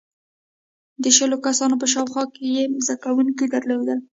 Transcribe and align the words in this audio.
•د 1.03 1.05
شلو 1.17 1.37
کسانو 1.45 1.75
په 1.81 1.87
شاوخوا 1.93 2.23
کې 2.33 2.43
یې 2.55 2.63
زدهکوونکي 2.85 3.45
درلودل. 3.53 3.99